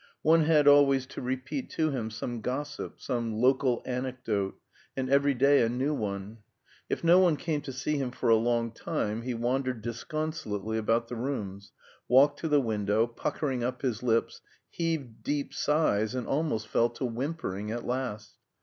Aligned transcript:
One 0.23 0.45
had 0.45 0.67
always 0.67 1.05
to 1.05 1.21
repeat 1.21 1.69
to 1.73 1.91
him 1.91 2.09
some 2.09 2.41
gossip, 2.41 2.99
some 2.99 3.35
local 3.35 3.83
anecdote, 3.85 4.59
and 4.97 5.11
every 5.11 5.35
day 5.35 5.61
a 5.61 5.69
new 5.69 5.93
one. 5.93 6.39
If 6.89 7.03
no 7.03 7.19
one 7.19 7.37
came 7.37 7.61
to 7.61 7.71
see 7.71 7.97
him 7.97 8.09
for 8.09 8.27
a 8.29 8.35
long 8.35 8.71
time 8.71 9.21
he 9.21 9.35
wandered 9.35 9.83
disconsolately 9.83 10.79
about 10.79 11.07
the 11.07 11.17
rooms, 11.17 11.71
walked 12.07 12.39
to 12.39 12.47
the 12.47 12.59
window, 12.59 13.05
puckering 13.05 13.63
up 13.63 13.83
his 13.83 14.01
lips, 14.01 14.41
heaved 14.71 15.21
deep 15.21 15.53
sighs, 15.53 16.15
and 16.15 16.25
almost 16.25 16.67
fell 16.67 16.89
to 16.89 17.05
whimpering 17.05 17.69
at 17.69 17.85
last. 17.85 18.37